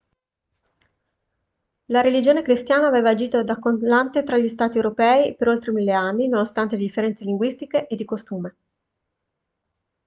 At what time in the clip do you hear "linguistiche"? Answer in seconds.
7.23-7.85